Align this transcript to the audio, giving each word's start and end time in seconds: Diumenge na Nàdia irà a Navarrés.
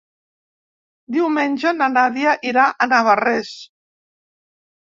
Diumenge 1.17 1.73
na 1.81 1.89
Nàdia 1.97 2.35
irà 2.53 2.65
a 2.87 2.91
Navarrés. 2.95 3.55